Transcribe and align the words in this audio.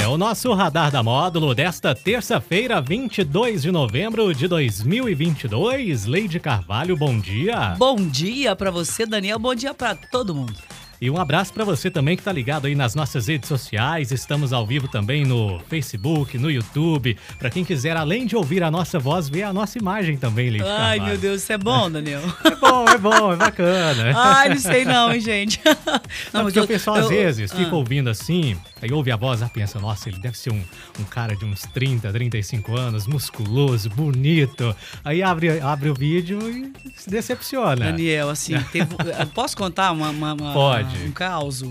É 0.00 0.06
o 0.06 0.16
nosso 0.16 0.52
radar 0.54 0.90
da 0.90 1.02
módulo 1.02 1.54
desta 1.54 1.94
terça-feira, 1.94 2.80
22 2.80 3.62
de 3.62 3.70
novembro 3.72 4.32
de 4.32 4.46
2022. 4.46 6.06
Leide 6.06 6.38
Carvalho, 6.38 6.96
bom 6.96 7.18
dia. 7.18 7.74
Bom 7.76 7.96
dia 7.96 8.54
para 8.54 8.70
você, 8.70 9.04
Daniel. 9.04 9.38
Bom 9.38 9.54
dia 9.54 9.74
para 9.74 9.94
todo 9.96 10.34
mundo. 10.34 10.54
E 11.00 11.08
um 11.08 11.16
abraço 11.16 11.52
para 11.54 11.64
você 11.64 11.88
também 11.92 12.16
que 12.16 12.24
tá 12.24 12.32
ligado 12.32 12.66
aí 12.66 12.74
nas 12.74 12.92
nossas 12.96 13.28
redes 13.28 13.48
sociais. 13.48 14.10
Estamos 14.10 14.52
ao 14.52 14.66
vivo 14.66 14.88
também 14.88 15.24
no 15.24 15.60
Facebook, 15.68 16.36
no 16.36 16.50
YouTube. 16.50 17.16
Para 17.38 17.50
quem 17.50 17.64
quiser, 17.64 17.96
além 17.96 18.26
de 18.26 18.34
ouvir 18.34 18.64
a 18.64 18.70
nossa 18.70 18.98
voz, 18.98 19.28
ver 19.28 19.44
a 19.44 19.52
nossa 19.52 19.78
imagem 19.78 20.16
também, 20.16 20.50
Leite 20.50 20.66
Ai, 20.66 20.98
meu 20.98 21.16
Deus, 21.16 21.40
isso 21.42 21.52
é 21.52 21.58
bom, 21.58 21.88
Daniel? 21.88 22.20
É 22.44 22.50
bom, 22.56 22.84
é 22.88 22.98
bom, 22.98 23.32
é 23.32 23.36
bacana. 23.36 24.12
Ai, 24.16 24.48
não 24.48 24.58
sei 24.58 24.84
não, 24.84 25.12
hein, 25.14 25.20
gente. 25.20 25.60
Não, 26.34 26.42
porque 26.42 26.58
eu- 26.58 26.64
o 26.64 26.66
pessoal 26.66 26.96
eu- 26.96 27.02
às 27.04 27.08
vezes 27.08 27.52
fica 27.52 27.70
Ah. 27.70 27.76
ouvindo 27.76 28.10
assim, 28.10 28.56
aí 28.80 28.92
ouve 28.92 29.10
a 29.10 29.16
voz 29.16 29.40
e 29.42 29.48
pensa, 29.48 29.78
nossa, 29.78 30.08
ele 30.08 30.18
deve 30.18 30.36
ser 30.38 30.52
um, 30.52 30.62
um 31.00 31.04
cara 31.04 31.34
de 31.36 31.44
uns 31.44 31.62
30, 31.62 32.12
35 32.12 32.76
anos, 32.76 33.06
musculoso, 33.06 33.88
bonito. 33.90 34.74
Aí 35.04 35.22
abre, 35.22 35.60
abre 35.60 35.88
o 35.90 35.94
vídeo 35.94 36.38
e 36.48 36.72
se 36.96 37.08
decepciona. 37.10 37.86
Daniel, 37.86 38.30
assim, 38.30 38.58
teve, 38.72 38.86
posso 39.34 39.56
contar 39.56 39.92
uma, 39.92 40.10
uma- 40.10 40.32
uma- 40.34 40.52
Pode. 40.52 40.96
um 41.04 41.12
caos? 41.12 41.62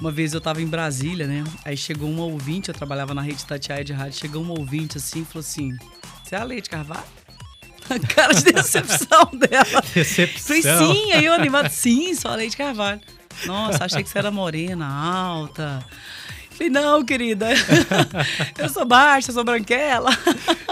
Uma 0.00 0.10
vez 0.10 0.34
eu 0.34 0.40
tava 0.40 0.60
em 0.60 0.66
Brasília, 0.66 1.26
né? 1.26 1.42
Aí 1.64 1.76
chegou 1.76 2.08
um 2.08 2.18
ouvinte, 2.18 2.68
eu 2.68 2.74
trabalhava 2.74 3.14
na 3.14 3.22
rede 3.22 3.44
Tatiaia 3.46 3.82
de 3.82 3.92
rádio, 3.94 4.18
chegou 4.18 4.42
um 4.44 4.50
ouvinte 4.50 4.98
assim 4.98 5.22
e 5.22 5.24
falou 5.24 5.40
assim: 5.40 5.70
Você 6.22 6.34
é 6.34 6.38
a 6.38 6.44
Leite 6.44 6.68
Carvalho? 6.68 7.02
A 7.88 7.98
cara 8.00 8.34
de 8.34 8.42
decepção 8.52 9.30
dela. 9.48 9.82
Decepção. 9.94 10.60
Falei, 10.62 10.62
sim, 10.96 11.12
aí 11.12 11.24
eu 11.24 11.32
animado, 11.32 11.70
sim, 11.70 12.14
sou 12.14 12.30
a 12.30 12.34
Leite 12.34 12.56
Carvalho. 12.58 13.00
Nossa, 13.46 13.84
achei 13.84 14.02
que 14.02 14.08
você 14.10 14.18
era 14.18 14.30
morena, 14.30 14.86
alta. 14.86 15.82
Falei, 16.56 16.70
não, 16.70 17.04
querida. 17.04 17.48
eu 18.58 18.68
sou 18.68 18.84
baixa, 18.84 19.32
sou 19.32 19.44
branquela. 19.44 20.10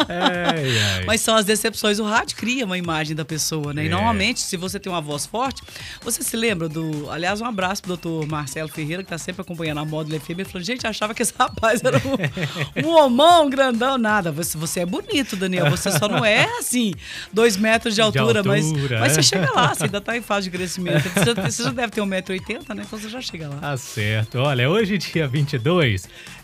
Ai, 0.08 0.78
ai. 0.78 1.04
Mas 1.04 1.20
são 1.20 1.36
as 1.36 1.44
decepções. 1.44 1.98
O 1.98 2.04
rádio 2.04 2.36
cria 2.36 2.64
uma 2.64 2.78
imagem 2.78 3.14
da 3.14 3.24
pessoa, 3.24 3.72
né? 3.72 3.84
E 3.84 3.86
É. 3.86 3.90
normalmente, 3.90 4.40
se 4.40 4.56
você 4.56 4.78
tem 4.80 4.90
uma 4.92 5.00
voz 5.00 5.26
forte, 5.26 5.62
você 6.02 6.22
se 6.22 6.36
lembra 6.36 6.68
do. 6.68 7.10
Aliás, 7.10 7.40
um 7.40 7.44
abraço 7.44 7.82
pro 7.82 7.96
doutor 7.96 8.26
Marcelo 8.26 8.68
Ferreira, 8.68 9.02
que 9.02 9.10
tá 9.10 9.18
sempre 9.18 9.42
acompanhando 9.42 9.78
a 9.78 9.84
módulo 9.84 10.18
FM. 10.18 10.30
Ele 10.30 10.44
falou: 10.44 10.62
gente, 10.64 10.86
achava 10.86 11.14
que 11.14 11.22
esse 11.22 11.34
rapaz 11.38 11.82
era 11.84 11.98
um, 11.98 12.86
um 12.86 12.90
homão 12.90 13.48
grandão. 13.50 13.98
Nada. 13.98 14.32
Você, 14.32 14.56
você 14.56 14.80
é 14.80 14.86
bonito, 14.86 15.36
Daniel. 15.36 15.70
Você 15.70 15.90
só 15.92 16.08
não 16.08 16.24
é 16.24 16.44
assim, 16.58 16.94
dois 17.32 17.56
metros 17.56 17.94
de 17.94 18.00
altura, 18.00 18.42
mas, 18.42 18.66
altura, 18.66 19.00
mas 19.00 19.12
é. 19.12 19.14
você 19.16 19.22
chega 19.22 19.52
lá, 19.52 19.74
você 19.74 19.84
ainda 19.84 20.00
tá 20.00 20.16
em 20.16 20.22
fase 20.22 20.50
de 20.50 20.56
crescimento. 20.56 21.08
Você 21.10 21.24
já, 21.34 21.34
você 21.42 21.62
já 21.64 21.70
deve 21.70 21.92
ter 21.92 22.00
1,80m, 22.00 22.74
né? 22.74 22.82
Então 22.86 22.98
você 22.98 23.08
já 23.08 23.20
chega 23.20 23.48
lá. 23.48 23.56
Tá 23.56 23.76
certo. 23.76 24.38
Olha, 24.38 24.68
hoje, 24.68 24.98
dia 24.98 25.26
22, 25.28 25.73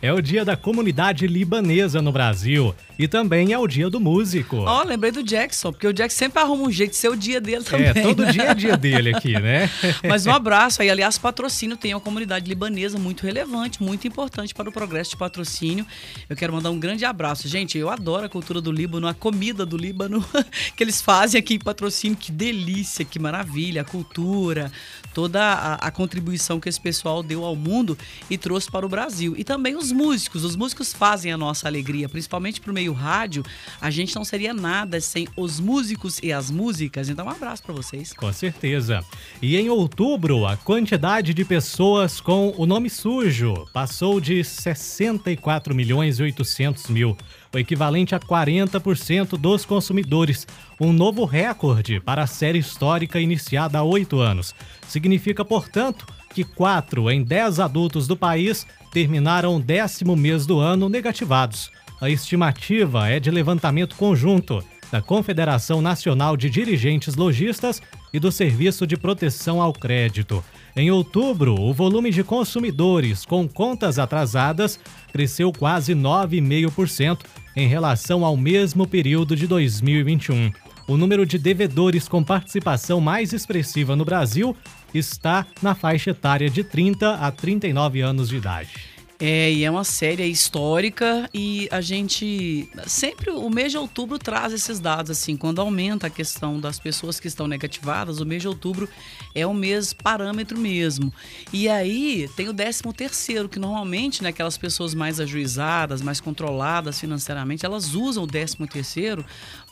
é 0.03 0.13
o 0.13 0.21
dia 0.21 0.45
da 0.45 0.57
comunidade 0.57 1.27
libanesa 1.27 2.01
no 2.01 2.11
Brasil. 2.11 2.75
E 2.99 3.09
também 3.09 3.53
é 3.53 3.59
o 3.59 3.67
dia 3.67 3.89
do 3.89 3.99
músico. 3.99 4.59
Ó, 4.59 4.83
lembrei 4.83 5.11
do 5.11 5.23
Jackson, 5.23 5.73
porque 5.73 5.87
o 5.87 5.93
Jackson 5.93 6.19
sempre 6.19 6.43
arruma 6.43 6.65
um 6.65 6.71
jeito 6.71 6.91
de 6.91 6.97
ser 6.99 7.09
o 7.09 7.17
dia 7.17 7.41
dele 7.41 7.65
também. 7.65 7.87
é, 7.87 7.95
todo 7.95 8.23
né? 8.23 8.31
dia 8.31 8.43
é 8.43 8.55
dia 8.55 8.77
dele 8.77 9.09
aqui, 9.17 9.41
né? 9.41 9.71
Mas 10.07 10.27
um 10.27 10.31
abraço 10.31 10.83
aí. 10.83 10.91
Aliás, 10.91 11.17
patrocínio 11.17 11.79
tem 11.79 11.95
uma 11.95 12.01
comunidade 12.01 12.47
libanesa 12.47 12.99
muito 12.99 13.25
relevante, 13.25 13.83
muito 13.83 14.07
importante 14.07 14.55
para 14.55 14.69
o 14.69 14.73
progresso 14.73 15.11
de 15.11 15.17
patrocínio. 15.17 15.87
Eu 16.29 16.37
quero 16.37 16.53
mandar 16.53 16.71
um 16.71 16.79
grande 16.79 17.07
abraço. 17.07 17.49
Gente, 17.49 17.79
eu 17.79 17.89
adoro 17.89 18.27
a 18.27 18.29
cultura 18.29 18.61
do 18.61 18.71
Líbano, 18.71 19.09
a 19.09 19.15
comida 19.15 19.65
do 19.65 19.79
Líbano 19.79 20.23
que 20.77 20.85
eles 20.85 21.01
fazem 21.01 21.39
aqui 21.39 21.55
em 21.55 21.59
patrocínio. 21.59 22.19
Que 22.19 22.31
delícia, 22.31 23.03
que 23.03 23.19
maravilha. 23.19 23.81
A 23.81 23.85
cultura, 23.85 24.71
toda 25.15 25.43
a, 25.43 25.75
a 25.75 25.91
contribuição 25.91 26.61
que 26.61 26.69
esse 26.69 26.81
pessoal 26.81 27.23
deu 27.23 27.45
ao 27.45 27.57
mundo 27.57 27.97
e 28.29 28.37
trouxe 28.37 28.71
para 28.71 28.85
o 28.85 28.89
Brasil. 28.89 29.20
E 29.21 29.45
também 29.45 29.77
os 29.77 29.93
músicos. 29.93 30.45
Os 30.45 30.57
músicos 30.57 30.93
fazem 30.93 31.33
a 31.33 31.37
nossa 31.37 31.69
alegria, 31.69 32.09
principalmente 32.09 32.61
para 32.61 32.71
o 32.71 32.75
meio 32.75 32.93
rádio. 32.93 33.45
A 33.81 33.91
gente 33.91 34.15
não 34.15 34.25
seria 34.25 34.55
nada 34.55 35.01
sem 35.01 35.29
os 35.37 35.61
músicos 35.61 36.19
e 36.23 36.33
as 36.33 36.51
músicas. 36.51 37.09
Então, 37.09 37.27
um 37.27 37.31
abraço 37.31 37.63
para 37.63 37.75
vocês. 37.75 38.13
Com 38.13 38.33
certeza. 38.33 39.05
E 39.43 39.57
em 39.57 39.69
outubro, 39.69 40.47
a 40.47 40.57
quantidade 40.57 41.35
de 41.35 41.45
pessoas 41.45 42.21
com 42.21 42.55
o 42.57 42.67
nome 42.67 42.89
sujo 42.89 43.67
passou 43.73 44.21
de 44.21 44.43
64 44.43 45.75
milhões 45.75 46.19
e 46.19 46.23
800 46.23 46.89
mil, 46.89 47.17
o 47.53 47.59
equivalente 47.59 48.15
a 48.15 48.21
40% 48.21 49.37
dos 49.37 49.65
consumidores, 49.65 50.47
um 50.81 50.93
novo 50.93 51.25
recorde 51.25 52.01
para 52.01 52.23
a 52.23 52.27
série 52.27 52.59
histórica 52.59 53.21
iniciada 53.21 53.79
há 53.79 53.83
oito 53.83 54.19
anos. 54.19 54.55
Significa, 54.89 55.45
portanto, 55.45 56.07
que 56.33 56.45
4 56.45 57.11
em 57.11 57.23
10 57.23 57.61
adultos 57.61 58.07
do 58.07 58.17
país 58.17 58.67
terminaram 58.91 59.57
o 59.57 59.61
décimo 59.61 60.17
mês 60.17 60.47
do 60.47 60.59
ano 60.59 60.89
negativados. 60.89 61.71
A 62.01 62.09
estimativa 62.09 63.09
é 63.09 63.21
de 63.21 63.31
levantamento 63.31 63.97
conjunto 63.97 64.65
da 64.91 65.01
Confederação 65.01 65.81
Nacional 65.81 66.37
de 66.37 66.51
Dirigentes 66.51 67.15
Logistas 67.15 67.81
e 68.13 68.19
do 68.19 68.33
Serviço 68.33 68.87
de 68.87 68.97
Proteção 68.97 69.63
ao 69.63 69.73
Crédito. 69.73 70.43
Em 70.75 70.91
outubro, 70.91 71.55
o 71.55 71.73
volume 71.73 72.11
de 72.11 72.25
consumidores 72.25 73.25
com 73.25 73.47
contas 73.49 73.99
atrasadas 73.99 74.81
cresceu 75.13 75.53
quase 75.53 75.95
9,5% 75.95 77.21
em 77.57 77.69
relação 77.69 78.25
ao 78.25 78.37
mesmo 78.37 78.87
período 78.87 79.37
de 79.37 79.47
2021. 79.47 80.51
O 80.91 80.97
número 80.97 81.25
de 81.25 81.39
devedores 81.39 82.09
com 82.09 82.21
participação 82.21 83.01
mais 83.01 83.33
expressiva 83.33 83.95
no 83.95 84.05
Brasil 84.05 84.57
está 84.93 85.47
na 85.63 85.73
faixa 85.73 86.11
etária 86.11 86.51
de 86.51 86.65
30 86.65 87.15
a 87.15 87.31
39 87.31 88.01
anos 88.01 88.29
de 88.29 88.37
idade. 88.39 88.73
É, 89.23 89.53
e 89.53 89.65
é 89.65 89.71
uma 89.71 89.85
série 89.85 90.25
histórica 90.25 91.29
e 91.33 91.69
a 91.71 91.83
gente 91.83 92.69
sempre 92.87 93.31
o 93.31 93.51
mês 93.51 93.71
de 93.71 93.77
outubro 93.77 94.19
traz 94.19 94.51
esses 94.51 94.81
dados 94.81 95.11
assim, 95.11 95.37
quando 95.37 95.61
aumenta 95.61 96.07
a 96.07 96.11
questão 96.11 96.59
das 96.59 96.81
pessoas 96.81 97.21
que 97.21 97.29
estão 97.29 97.47
negativadas, 97.47 98.19
o 98.19 98.25
mês 98.25 98.41
de 98.41 98.49
outubro 98.49 98.89
é 99.35 99.47
um 99.47 99.53
mês 99.53 99.93
parâmetro 99.93 100.59
mesmo. 100.59 101.13
E 101.53 101.69
aí 101.69 102.31
tem 102.35 102.49
o 102.49 102.55
13 102.55 102.83
terceiro, 102.97 103.47
que 103.47 103.59
normalmente, 103.59 104.23
né, 104.23 104.31
aquelas 104.31 104.57
pessoas 104.57 104.95
mais 104.95 105.21
ajuizadas, 105.21 106.01
mais 106.01 106.19
controladas 106.19 106.99
financeiramente, 106.99 107.67
elas 107.67 107.95
usam 107.95 108.25
o 108.25 108.27
13 108.27 108.57
terceiro 108.69 109.23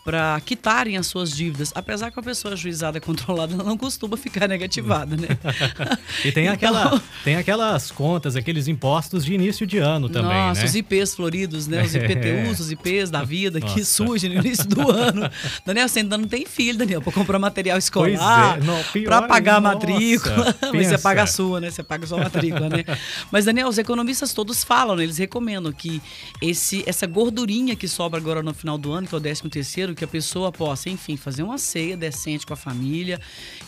para 0.08 0.40
quitarem 0.40 0.96
as 0.96 1.06
suas 1.06 1.36
dívidas, 1.36 1.70
apesar 1.74 2.10
que 2.10 2.18
a 2.18 2.22
pessoa 2.22 2.54
ajuizada 2.54 2.96
e 2.96 3.00
controlada 3.02 3.54
não 3.54 3.76
costuma 3.76 4.16
ficar 4.16 4.48
negativada, 4.48 5.14
né? 5.14 5.28
E 6.24 6.32
tem, 6.32 6.48
aquela, 6.48 6.86
Então- 6.86 7.02
tem 7.22 7.36
aquelas 7.36 7.90
contas, 7.90 8.34
aqueles 8.34 8.68
impostos 8.68 9.22
de 9.22 9.34
início 9.34 9.66
de 9.66 9.76
ano 9.76 10.08
também, 10.08 10.30
Nossa, 10.48 10.62
né? 10.62 10.66
os 10.66 10.74
IPs 10.74 11.14
floridos, 11.14 11.66
né? 11.66 11.82
Os 11.82 11.94
É. 11.94 11.98
IPTUs, 12.06 12.58
os 12.58 12.72
IPs 12.72 13.10
da 13.10 13.22
vida 13.22 13.60
que 13.60 13.66
Nossa. 13.80 13.84
surgem 13.84 14.30
no 14.30 14.36
início 14.40 14.66
do 14.66 14.80
ano. 14.90 15.30
Daniel, 15.66 15.86
você 15.86 15.98
ainda 15.98 16.16
não 16.16 16.26
tem 16.26 16.46
filho, 16.46 16.78
Daniel, 16.78 17.02
para 17.02 17.12
comprar 17.12 17.38
material 17.38 17.74
Pois 17.74 17.84
escolar, 17.84 18.58
é, 18.94 19.00
para 19.02 19.22
pagar 19.22 19.56
a 19.56 19.60
matrícula. 19.60 20.36
nossa, 20.36 20.56
Mas 20.62 20.86
você 20.86 20.92
pensa. 20.92 20.98
paga 20.98 21.22
a 21.24 21.26
sua, 21.26 21.60
né? 21.60 21.70
Você 21.70 21.82
paga 21.82 22.04
a 22.04 22.08
sua 22.08 22.18
matrícula, 22.18 22.68
né? 22.70 22.82
Mas, 23.30 23.44
Daniel, 23.44 23.68
os 23.68 23.76
economistas 23.76 24.32
todos 24.32 24.64
falam, 24.64 24.96
né? 24.96 25.02
Eles 25.02 25.18
recomendam 25.18 25.70
que 25.70 26.00
esse, 26.40 26.82
essa 26.86 27.06
gordurinha 27.06 27.76
que 27.76 27.86
sobra 27.86 28.18
agora 28.18 28.42
no 28.42 28.54
final 28.54 28.78
do 28.78 28.90
ano, 28.90 29.06
que 29.06 29.14
é 29.14 29.18
o 29.18 29.20
13 29.20 29.42
terceiro, 29.50 29.94
que 29.98 30.04
a 30.04 30.08
pessoa 30.08 30.50
possa, 30.52 30.88
enfim, 30.88 31.16
fazer 31.16 31.42
uma 31.42 31.58
ceia 31.58 31.96
decente 31.96 32.46
com 32.46 32.54
a 32.54 32.56
família 32.56 33.20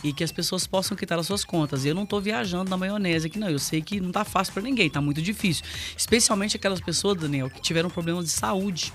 e 0.03 0.13
que 0.13 0.23
as 0.23 0.31
pessoas 0.31 0.65
possam 0.65 0.95
quitar 0.97 1.19
as 1.19 1.27
suas 1.27 1.43
contas. 1.43 1.85
Eu 1.85 1.93
não 1.93 2.05
tô 2.05 2.19
viajando 2.19 2.69
na 2.69 2.77
maionese 2.77 3.27
aqui, 3.27 3.37
não. 3.37 3.49
Eu 3.49 3.59
sei 3.59 3.81
que 3.81 3.99
não 3.99 4.11
tá 4.11 4.23
fácil 4.23 4.53
para 4.53 4.63
ninguém, 4.63 4.89
tá 4.89 5.01
muito 5.01 5.21
difícil. 5.21 5.63
Especialmente 5.95 6.55
aquelas 6.55 6.79
pessoas, 6.79 7.17
Daniel, 7.17 7.49
que 7.49 7.61
tiveram 7.61 7.89
problemas 7.89 8.25
de 8.25 8.31
saúde. 8.31 8.93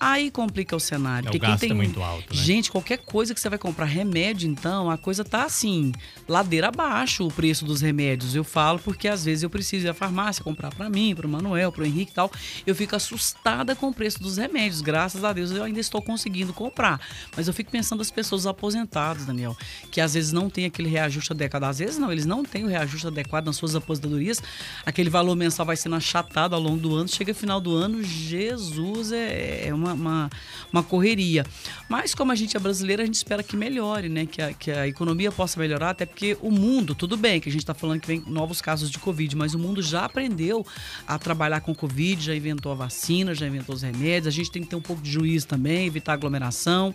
Aí 0.00 0.30
complica 0.30 0.74
o 0.74 0.80
cenário. 0.80 1.28
É, 1.28 1.36
o 1.36 1.38
gasto 1.38 1.60
tem 1.60 1.72
é 1.72 1.74
muito 1.74 2.02
alto, 2.02 2.34
né? 2.34 2.42
Gente, 2.42 2.70
qualquer 2.70 2.96
coisa 2.96 3.34
que 3.34 3.40
você 3.40 3.50
vai 3.50 3.58
comprar 3.58 3.84
remédio, 3.84 4.48
então, 4.48 4.90
a 4.90 4.96
coisa 4.96 5.22
tá 5.22 5.44
assim, 5.44 5.92
ladeira 6.26 6.68
abaixo 6.68 7.26
o 7.26 7.30
preço 7.30 7.66
dos 7.66 7.82
remédios. 7.82 8.34
Eu 8.34 8.42
falo 8.42 8.78
porque 8.78 9.06
às 9.06 9.26
vezes 9.26 9.42
eu 9.42 9.50
preciso 9.50 9.86
ir 9.86 9.90
à 9.90 9.94
farmácia 9.94 10.42
comprar 10.42 10.74
para 10.74 10.88
mim, 10.88 11.14
para 11.14 11.26
o 11.26 11.30
Manuel, 11.30 11.70
para 11.70 11.82
o 11.82 11.86
Henrique 11.86 12.12
e 12.12 12.14
tal. 12.14 12.32
Eu 12.66 12.74
fico 12.74 12.96
assustada 12.96 13.76
com 13.76 13.88
o 13.88 13.94
preço 13.94 14.22
dos 14.22 14.38
remédios. 14.38 14.80
Graças 14.80 15.22
a 15.22 15.34
Deus 15.34 15.50
eu 15.50 15.64
ainda 15.64 15.80
estou 15.80 16.00
conseguindo 16.00 16.54
comprar. 16.54 16.98
Mas 17.36 17.46
eu 17.46 17.52
fico 17.52 17.70
pensando 17.70 17.98
nas 17.98 18.10
pessoas 18.10 18.46
aposentadas, 18.46 19.26
Daniel, 19.26 19.54
que 19.90 20.00
às 20.00 20.14
vezes 20.14 20.32
não 20.32 20.48
tem 20.48 20.64
aquele 20.64 20.88
reajuste 20.88 21.32
adequado. 21.34 21.64
Às 21.64 21.78
vezes 21.78 21.98
não, 21.98 22.10
eles 22.10 22.24
não 22.24 22.42
têm 22.42 22.64
o 22.64 22.68
reajuste 22.68 23.06
adequado 23.06 23.44
nas 23.44 23.56
suas 23.56 23.74
aposentadorias. 23.74 24.42
Aquele 24.86 25.10
valor 25.10 25.36
mensal 25.36 25.66
vai 25.66 25.76
sendo 25.76 25.96
achatado 25.96 26.54
ao 26.54 26.60
longo 26.60 26.78
do 26.78 26.94
ano. 26.94 27.06
Chega 27.06 27.34
final 27.34 27.60
do 27.60 27.74
ano, 27.74 28.02
Jesus, 28.02 29.12
é, 29.12 29.66
é 29.68 29.74
uma 29.74 29.89
uma, 29.92 30.10
uma, 30.10 30.30
uma 30.72 30.82
correria. 30.82 31.44
Mas 31.88 32.14
como 32.14 32.32
a 32.32 32.34
gente 32.34 32.56
é 32.56 32.60
brasileiro, 32.60 33.02
a 33.02 33.04
gente 33.04 33.14
espera 33.14 33.42
que 33.42 33.56
melhore, 33.56 34.08
né? 34.08 34.26
Que 34.26 34.42
a, 34.42 34.52
que 34.52 34.70
a 34.70 34.86
economia 34.86 35.30
possa 35.32 35.58
melhorar, 35.58 35.90
até 35.90 36.06
porque 36.06 36.36
o 36.40 36.50
mundo, 36.50 36.94
tudo 36.94 37.16
bem, 37.16 37.40
que 37.40 37.48
a 37.48 37.52
gente 37.52 37.62
está 37.62 37.74
falando 37.74 38.00
que 38.00 38.06
vem 38.06 38.22
novos 38.26 38.60
casos 38.60 38.90
de 38.90 38.98
Covid, 38.98 39.36
mas 39.36 39.54
o 39.54 39.58
mundo 39.58 39.82
já 39.82 40.04
aprendeu 40.04 40.66
a 41.06 41.18
trabalhar 41.18 41.60
com 41.60 41.74
Covid, 41.74 42.24
já 42.24 42.34
inventou 42.34 42.72
a 42.72 42.74
vacina, 42.74 43.34
já 43.34 43.46
inventou 43.46 43.74
os 43.74 43.82
remédios. 43.82 44.26
A 44.26 44.36
gente 44.36 44.50
tem 44.50 44.62
que 44.62 44.68
ter 44.68 44.76
um 44.76 44.82
pouco 44.82 45.02
de 45.02 45.10
juízo 45.10 45.46
também, 45.46 45.86
evitar 45.86 46.14
aglomeração. 46.14 46.94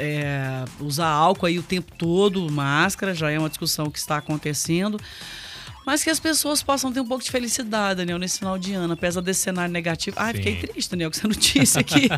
É, 0.00 0.64
usar 0.78 1.08
álcool 1.08 1.46
aí 1.46 1.58
o 1.58 1.62
tempo 1.62 1.92
todo, 1.96 2.48
máscara, 2.52 3.12
já 3.12 3.30
é 3.30 3.38
uma 3.38 3.48
discussão 3.48 3.90
que 3.90 3.98
está 3.98 4.18
acontecendo 4.18 5.00
mas 5.88 6.04
que 6.04 6.10
as 6.10 6.20
pessoas 6.20 6.62
possam 6.62 6.92
ter 6.92 7.00
um 7.00 7.06
pouco 7.06 7.24
de 7.24 7.30
felicidade, 7.30 7.96
Daniel, 7.96 8.18
nesse 8.18 8.40
final 8.40 8.58
de 8.58 8.74
ano, 8.74 8.92
apesar 8.92 9.22
desse 9.22 9.40
cenário 9.40 9.72
negativo. 9.72 10.18
Ai, 10.20 10.32
Sim. 10.32 10.42
fiquei 10.42 10.56
triste, 10.56 10.90
Daniel, 10.90 11.10
com 11.10 11.16
essa 11.16 11.26
notícia 11.26 11.80
aqui. 11.80 12.10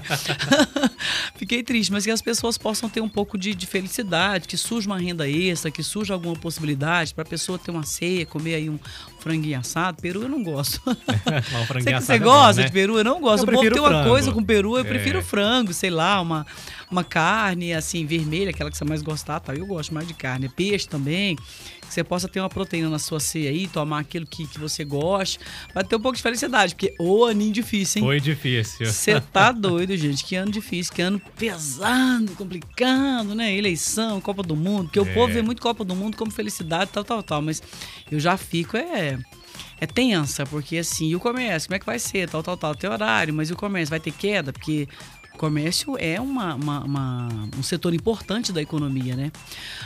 fiquei 1.38 1.62
triste, 1.62 1.92
mas 1.92 2.04
que 2.04 2.10
as 2.10 2.20
pessoas 2.20 2.58
possam 2.58 2.88
ter 2.88 3.00
um 3.00 3.08
pouco 3.08 3.38
de, 3.38 3.54
de 3.54 3.68
felicidade, 3.68 4.48
que 4.48 4.56
surja 4.56 4.88
uma 4.88 4.98
renda 4.98 5.28
extra, 5.28 5.70
que 5.70 5.84
surja 5.84 6.14
alguma 6.14 6.34
possibilidade 6.34 7.14
para 7.14 7.22
a 7.22 7.24
pessoa 7.24 7.60
ter 7.60 7.70
uma 7.70 7.84
ceia, 7.84 8.26
comer 8.26 8.56
aí 8.56 8.68
um 8.68 8.76
franguinho 9.20 9.60
assado. 9.60 10.02
Peru 10.02 10.22
eu 10.22 10.28
não 10.28 10.42
gosto. 10.42 10.80
você, 11.72 11.94
você 11.94 12.18
gosta 12.18 12.54
bom, 12.54 12.58
né? 12.62 12.66
de 12.66 12.72
peru? 12.72 12.98
Eu 12.98 13.04
não 13.04 13.20
gosto. 13.20 13.44
Eu 13.44 13.52
o 13.52 13.56
povo 13.56 13.70
tem 13.70 13.80
uma 13.80 13.88
frango. 13.88 14.08
coisa 14.08 14.32
com 14.32 14.42
peru, 14.42 14.78
eu 14.78 14.84
é. 14.84 14.88
prefiro 14.88 15.22
frango, 15.22 15.72
sei 15.72 15.90
lá, 15.90 16.20
uma, 16.20 16.44
uma 16.90 17.04
carne 17.04 17.72
assim, 17.72 18.04
vermelha, 18.04 18.50
aquela 18.50 18.70
que 18.70 18.76
você 18.76 18.84
mais 18.84 19.02
gostar, 19.02 19.40
tá? 19.40 19.54
Eu 19.54 19.66
gosto 19.66 19.94
mais 19.94 20.06
de 20.06 20.14
carne. 20.14 20.48
Peixe 20.48 20.88
também 20.88 21.36
que 21.36 21.94
você 21.94 22.04
possa 22.04 22.28
ter 22.28 22.40
uma 22.40 22.48
proteína 22.48 22.88
na 22.88 22.98
sua 22.98 23.18
ceia 23.18 23.50
aí, 23.50 23.66
tomar 23.66 24.00
aquilo 24.00 24.24
que, 24.24 24.46
que 24.46 24.58
você 24.58 24.84
gosta. 24.84 25.44
Vai 25.74 25.84
ter 25.84 25.96
um 25.96 26.00
pouco 26.00 26.16
de 26.16 26.22
felicidade, 26.22 26.74
porque 26.74 26.94
o 26.98 27.24
aninho 27.24 27.52
difícil, 27.52 28.00
hein? 28.00 28.06
Foi 28.06 28.20
difícil. 28.20 28.86
Você 28.86 29.20
tá 29.32 29.50
doido, 29.50 29.96
gente. 29.96 30.24
Que 30.24 30.36
ano 30.36 30.52
difícil, 30.52 30.92
que 30.94 31.02
ano 31.02 31.20
pesado, 31.36 32.32
complicado, 32.32 33.34
né? 33.34 33.56
Eleição, 33.56 34.20
Copa 34.20 34.42
do 34.42 34.54
Mundo, 34.54 34.84
porque 34.84 34.98
é. 34.98 35.02
o 35.02 35.14
povo 35.14 35.32
vê 35.32 35.42
muito 35.42 35.60
Copa 35.60 35.84
do 35.84 35.96
Mundo 35.96 36.16
como 36.16 36.30
felicidade, 36.30 36.90
tal, 36.92 37.04
tal, 37.04 37.22
tal. 37.22 37.42
Mas 37.42 37.62
eu 38.10 38.20
já 38.20 38.36
fico, 38.36 38.76
é 38.76 39.18
é 39.80 39.86
tensa, 39.86 40.44
porque 40.44 40.76
assim, 40.76 41.08
e 41.08 41.16
o 41.16 41.20
comércio, 41.20 41.68
como 41.68 41.76
é 41.76 41.78
que 41.78 41.86
vai 41.86 41.98
ser? 41.98 42.28
Tal, 42.28 42.42
tal, 42.42 42.56
tal, 42.56 42.74
tem 42.74 42.88
horário, 42.90 43.32
mas 43.32 43.48
e 43.48 43.54
o 43.54 43.56
comércio 43.56 43.88
vai 43.88 43.98
ter 43.98 44.12
queda? 44.12 44.52
Porque 44.52 44.86
comércio 45.40 45.96
é 45.98 46.20
uma, 46.20 46.54
uma, 46.54 46.84
uma, 46.84 47.28
um 47.58 47.62
setor 47.62 47.94
importante 47.94 48.52
da 48.52 48.60
economia, 48.60 49.16
né? 49.16 49.32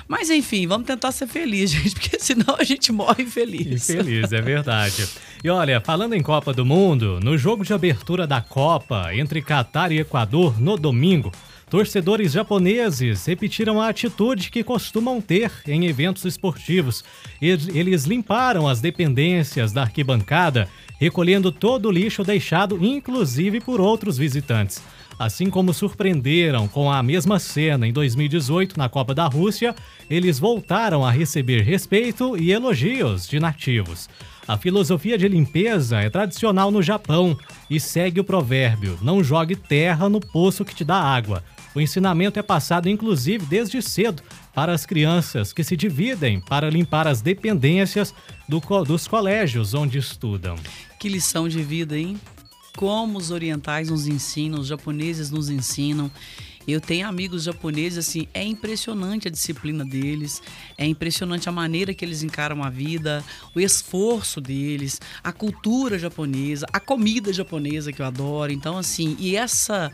Mas 0.08 0.28
enfim, 0.28 0.66
vamos 0.66 0.84
tentar 0.84 1.12
ser 1.12 1.28
felizes, 1.28 1.70
gente, 1.80 1.94
porque 1.94 2.18
senão 2.18 2.56
a 2.58 2.64
gente 2.64 2.90
morre 2.90 3.24
feliz. 3.24 3.88
Infeliz, 3.88 4.32
é 4.32 4.42
verdade. 4.42 5.08
E 5.44 5.48
olha, 5.48 5.80
falando 5.80 6.14
em 6.14 6.22
Copa 6.24 6.52
do 6.52 6.66
Mundo, 6.66 7.20
no 7.22 7.38
jogo 7.38 7.64
de 7.64 7.72
abertura 7.72 8.26
da 8.26 8.40
Copa 8.40 9.14
entre 9.14 9.40
Catar 9.40 9.92
e 9.92 10.00
Equador 10.00 10.60
no 10.60 10.76
domingo, 10.76 11.30
torcedores 11.70 12.32
japoneses 12.32 13.24
repetiram 13.24 13.80
a 13.80 13.88
atitude 13.88 14.50
que 14.50 14.64
costumam 14.64 15.20
ter 15.20 15.52
em 15.68 15.86
eventos 15.86 16.24
esportivos. 16.24 17.04
Eles 17.40 18.06
limparam 18.06 18.66
as 18.66 18.80
dependências 18.80 19.72
da 19.72 19.82
arquibancada, 19.82 20.68
recolhendo 20.98 21.52
todo 21.52 21.86
o 21.86 21.92
lixo 21.92 22.24
deixado, 22.24 22.84
inclusive 22.84 23.60
por 23.60 23.80
outros 23.80 24.18
visitantes. 24.18 24.82
Assim 25.19 25.49
como 25.49 25.72
surpreenderam 25.72 26.66
com 26.66 26.90
a 26.90 27.02
mesma 27.02 27.38
cena 27.38 27.87
em 27.87 27.93
2018 27.93 28.76
na 28.76 28.88
Copa 28.88 29.14
da 29.14 29.26
Rússia, 29.26 29.75
eles 30.11 30.38
voltaram 30.38 31.05
a 31.05 31.11
receber 31.11 31.62
respeito 31.62 32.37
e 32.37 32.50
elogios 32.50 33.28
de 33.28 33.38
nativos. 33.38 34.08
A 34.46 34.58
filosofia 34.58 35.16
de 35.16 35.26
limpeza 35.26 36.00
é 36.00 36.11
tradicional 36.11 36.70
no 36.70 36.82
Japão 36.82 37.38
e 37.70 37.81
segue 37.81 38.20
o 38.20 38.25
provérbio: 38.25 38.99
não 39.00 39.25
jogue 39.25 39.56
terra 39.56 40.08
no 40.08 40.20
poço 40.20 40.64
que 40.64 40.75
te 40.75 40.84
dá 40.84 40.96
água. 40.96 41.43
O 41.75 41.81
ensinamento 41.81 42.38
é 42.38 42.43
passado 42.43 42.88
inclusive 42.88 43.46
desde 43.46 43.81
cedo 43.81 44.22
para 44.55 44.72
as 44.72 44.84
crianças 44.84 45.52
que 45.52 45.64
se 45.64 45.76
dividem 45.76 46.40
para 46.40 46.70
limpar 46.70 47.08
as 47.08 47.20
dependências 47.20 48.14
do, 48.49 48.61
dos 48.84 49.08
colégios 49.08 49.75
onde 49.75 49.99
estudam. 49.99 50.56
Que 51.00 51.08
lição 51.08 51.49
de 51.49 51.62
vida, 51.62 51.99
hein? 51.99 52.16
Como 52.76 53.19
os 53.19 53.31
orientais 53.31 53.88
nos 53.88 54.06
ensinam, 54.06 54.61
os 54.61 54.67
japoneses 54.67 55.31
nos 55.31 55.49
ensinam. 55.49 56.11
Eu 56.66 56.81
tenho 56.81 57.06
amigos 57.06 57.44
japoneses, 57.44 57.99
assim, 57.99 58.26
é 58.32 58.43
impressionante 58.43 59.28
a 59.28 59.31
disciplina 59.31 59.84
deles, 59.84 60.43
é 60.78 60.87
impressionante 60.87 61.49
a 61.49 61.52
maneira 61.52 61.93
que 61.93 62.05
eles 62.05 62.22
encaram 62.22 62.62
a 62.62 62.70
vida, 62.70 63.22
o 63.55 63.61
esforço 63.61 64.40
deles, 64.40 65.00
a 65.22 65.32
cultura 65.32 65.99
japonesa, 65.99 66.66
a 66.72 66.81
comida 66.81 67.32
japonesa 67.32 67.93
que 67.93 68.00
eu 68.00 68.06
adoro. 68.06 68.52
Então, 68.52 68.78
assim, 68.78 69.16
e 69.19 69.37
essa 69.37 69.93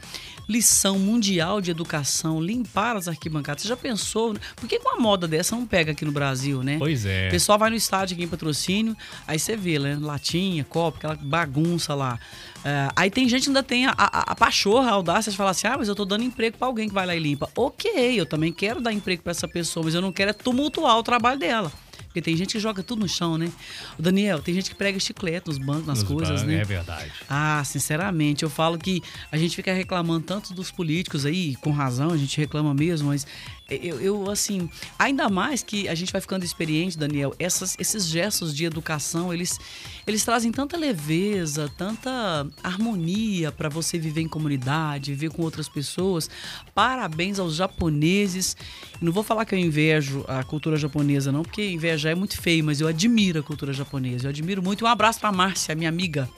lição 0.50 0.98
mundial 0.98 1.60
de 1.60 1.70
educação, 1.70 2.42
limpar 2.42 2.96
as 2.96 3.06
arquibancadas. 3.06 3.62
Você 3.62 3.68
já 3.68 3.76
pensou? 3.76 4.34
Por 4.56 4.68
que 4.68 4.78
uma 4.78 4.96
moda 4.96 5.28
dessa 5.28 5.54
não 5.54 5.64
pega 5.64 5.92
aqui 5.92 6.04
no 6.04 6.10
Brasil, 6.10 6.62
né? 6.64 6.76
Pois 6.76 7.06
é. 7.06 7.28
O 7.28 7.30
pessoal 7.30 7.56
vai 7.56 7.70
no 7.70 7.76
estádio 7.76 8.14
aqui 8.14 8.24
em 8.24 8.28
patrocínio, 8.28 8.96
aí 9.28 9.38
você 9.38 9.56
vê, 9.56 9.78
né? 9.78 9.96
Latinha, 10.00 10.64
copo, 10.64 10.98
aquela 10.98 11.14
bagunça 11.14 11.94
lá. 11.94 12.18
Uh, 12.60 12.92
aí 12.96 13.10
tem 13.10 13.28
gente 13.28 13.44
que 13.44 13.48
ainda 13.48 13.62
tem 13.62 13.86
a, 13.86 13.94
a, 13.96 14.32
a 14.32 14.34
pachorra, 14.34 14.90
a 14.90 14.92
audácia 14.92 15.30
de 15.30 15.38
falar 15.38 15.50
assim: 15.50 15.68
ah, 15.68 15.76
mas 15.78 15.88
eu 15.88 15.94
tô 15.94 16.04
dando 16.04 16.24
emprego 16.24 16.58
para 16.60 16.68
alguém 16.68 16.88
que 16.88 16.94
vai 16.94 17.06
lá 17.06 17.16
e 17.16 17.18
limpa. 17.18 17.48
Ok, 17.56 17.90
eu 18.20 18.26
também 18.26 18.52
quero 18.52 18.82
dar 18.82 18.92
emprego 18.92 19.22
para 19.22 19.30
essa 19.30 19.48
pessoa, 19.48 19.82
mas 19.82 19.94
eu 19.94 20.02
não 20.02 20.12
quero 20.12 20.30
é 20.30 20.34
tumultuar 20.34 20.98
o 20.98 21.02
trabalho 21.02 21.38
dela. 21.38 21.72
Porque 22.04 22.20
tem 22.20 22.36
gente 22.36 22.52
que 22.52 22.58
joga 22.58 22.82
tudo 22.82 23.00
no 23.00 23.08
chão, 23.08 23.38
né? 23.38 23.50
O 23.96 24.02
Daniel, 24.02 24.42
tem 24.42 24.52
gente 24.52 24.68
que 24.68 24.76
prega 24.76 24.98
chiclete 24.98 25.46
nos 25.46 25.58
bancos, 25.58 25.86
nas 25.86 26.00
nos 26.00 26.08
coisas, 26.08 26.40
bancos, 26.40 26.44
né? 26.44 26.60
É 26.60 26.64
verdade. 26.64 27.10
Ah, 27.28 27.62
sinceramente, 27.64 28.42
eu 28.42 28.50
falo 28.50 28.76
que 28.76 29.00
a 29.30 29.38
gente 29.38 29.54
fica 29.54 29.72
reclamando 29.72 30.26
tanto 30.26 30.52
dos 30.52 30.72
políticos 30.72 31.24
aí, 31.24 31.54
com 31.56 31.70
razão, 31.70 32.10
a 32.10 32.16
gente 32.16 32.36
reclama 32.36 32.74
mesmo, 32.74 33.08
mas 33.08 33.26
eu, 33.70 34.00
eu, 34.00 34.30
assim, 34.30 34.68
ainda 34.98 35.28
mais 35.28 35.62
que 35.62 35.88
a 35.88 35.94
gente 35.94 36.12
vai 36.12 36.20
ficando 36.20 36.44
experiente, 36.44 36.98
Daniel, 36.98 37.34
essas, 37.38 37.76
esses 37.78 38.06
gestos 38.06 38.54
de 38.54 38.64
educação, 38.64 39.32
eles, 39.32 39.58
eles 40.06 40.24
trazem 40.24 40.50
tanta 40.50 40.76
leveza, 40.76 41.70
tanta 41.76 42.46
harmonia 42.62 43.52
para 43.52 43.68
você 43.68 43.98
viver 43.98 44.22
em 44.22 44.28
comunidade, 44.28 45.12
viver 45.12 45.30
com 45.30 45.42
outras 45.42 45.68
pessoas. 45.68 46.28
Parabéns 46.74 47.38
aos 47.38 47.54
japoneses. 47.54 48.56
Não 49.00 49.12
vou 49.12 49.22
falar 49.22 49.44
que 49.44 49.54
eu 49.54 49.58
invejo 49.58 50.24
a 50.26 50.42
cultura 50.42 50.76
japonesa, 50.76 51.30
não, 51.30 51.42
porque 51.42 51.70
invejar 51.70 52.12
é 52.12 52.14
muito 52.14 52.40
feio, 52.40 52.64
mas 52.64 52.80
eu 52.80 52.88
admiro 52.88 53.40
a 53.40 53.42
cultura 53.42 53.72
japonesa. 53.72 54.26
Eu 54.26 54.30
admiro 54.30 54.62
muito. 54.62 54.84
Um 54.84 54.88
abraço 54.88 55.20
para 55.20 55.32
Márcia, 55.32 55.74
minha 55.74 55.88
amiga. 55.88 56.28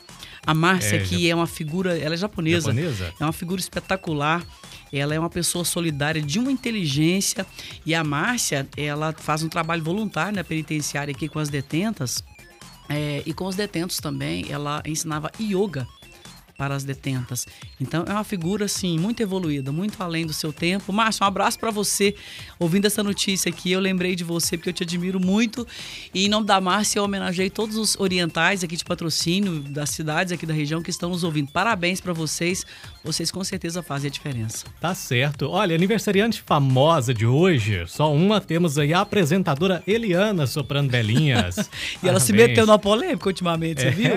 A 0.45 0.55
Márcia, 0.55 0.97
é, 0.97 0.99
que 1.01 1.31
é 1.31 1.35
uma 1.35 1.47
figura, 1.47 1.97
ela 1.97 2.15
é 2.15 2.17
japonesa, 2.17 2.73
japonesa, 2.73 3.15
é 3.19 3.25
uma 3.25 3.33
figura 3.33 3.61
espetacular. 3.61 4.45
Ela 4.93 5.15
é 5.15 5.19
uma 5.19 5.31
pessoa 5.31 5.65
solidária 5.65 6.21
de 6.21 6.39
uma 6.39 6.53
inteligência 6.53 7.47
e 7.87 7.95
a 7.95 8.05
Márcia, 8.05 8.69
ela 8.77 9.13
faz 9.13 9.43
um 9.43 9.49
trabalho 9.49 9.83
voluntário 9.83 10.37
na 10.37 10.45
penitenciária 10.45 11.13
aqui 11.13 11.29
com 11.29 11.39
as 11.39 11.49
detentas 11.49 12.23
é, 12.89 13.23
e 13.25 13.33
com 13.33 13.47
os 13.47 13.57
detentos 13.57 13.99
também. 13.99 14.47
Ela 14.51 14.83
ensinava 14.85 15.31
yoga 15.41 15.87
para 16.63 16.77
as 16.77 16.85
detentas. 16.85 17.45
Então 17.81 18.05
é 18.07 18.13
uma 18.13 18.23
figura 18.23 18.67
assim 18.67 18.97
muito 18.97 19.21
evoluída, 19.21 19.73
muito 19.73 20.01
além 20.01 20.25
do 20.25 20.33
seu 20.33 20.53
tempo. 20.53 20.93
Márcio, 20.93 21.25
um 21.25 21.27
abraço 21.27 21.59
para 21.59 21.73
você. 21.73 22.15
Ouvindo 22.57 22.87
essa 22.87 23.03
notícia 23.03 23.51
aqui, 23.51 23.73
eu 23.73 23.81
lembrei 23.81 24.15
de 24.15 24.23
você 24.23 24.57
porque 24.57 24.69
eu 24.69 24.73
te 24.73 24.85
admiro 24.85 25.19
muito. 25.19 25.67
E 26.15 26.25
em 26.25 26.29
nome 26.29 26.47
da 26.47 26.61
Márcia, 26.61 27.01
eu 27.01 27.05
homenageei 27.05 27.51
todos 27.51 27.77
os 27.77 27.99
orientais 27.99 28.63
aqui 28.63 28.77
de 28.77 28.85
patrocínio 28.85 29.59
das 29.59 29.91
cidades 29.91 30.33
aqui 30.33 30.47
da 30.47 30.55
região 30.55 30.81
que 30.81 30.91
estão 30.91 31.11
nos 31.11 31.25
ouvindo. 31.25 31.51
Parabéns 31.51 32.01
para 32.01 32.13
vocês. 32.13 32.65
Vocês 33.03 33.33
com 33.33 33.43
certeza 33.43 33.83
fazem 33.83 34.07
a 34.07 34.13
diferença. 34.13 34.65
Tá 34.81 34.95
certo. 34.95 35.51
Olha, 35.51 35.75
aniversariante 35.75 36.41
famosa 36.43 37.13
de 37.13 37.27
hoje, 37.27 37.85
só 37.89 38.15
uma 38.15 38.41
temos 38.41 38.79
aí 38.79 38.95
a 38.95 39.01
apresentadora 39.01 39.83
Eliana 39.85 40.47
soprando 40.47 40.93
belinhas. 40.93 41.57
e 41.59 41.63
Parabéns. 41.63 42.05
ela 42.05 42.21
se 42.21 42.33
meteu 42.33 42.67
na 42.67 42.79
polêmica 42.79 43.27
ultimamente, 43.27 43.81
você 43.81 43.89
é. 43.89 43.91
viu? 43.91 44.13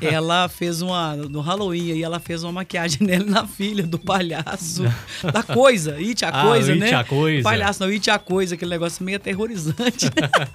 Ela 0.00 0.48
fez 0.48 0.80
uma 0.80 1.16
no 1.16 1.40
Halloween 1.40 1.81
e 1.90 2.02
ela 2.02 2.20
fez 2.20 2.42
uma 2.42 2.52
maquiagem 2.52 2.98
nele 3.06 3.24
na 3.24 3.46
filha 3.46 3.86
do 3.86 3.98
palhaço. 3.98 4.84
da 5.32 5.42
coisa, 5.42 5.94
It 5.96 6.24
a 6.24 6.28
ah, 6.28 6.42
coisa, 6.42 6.74
né? 6.74 6.86
It 6.86 6.94
a 6.94 7.04
coisa. 7.04 7.42
Palhaço, 7.42 7.82
não, 7.82 7.88
It 7.88 8.10
a 8.10 8.18
coisa, 8.18 8.54
aquele 8.54 8.70
negócio 8.70 9.04
meio 9.04 9.16
aterrorizante. 9.16 10.10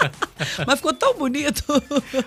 Mas 0.65 0.75
ficou 0.75 0.93
tão 0.93 1.17
bonito. 1.17 1.63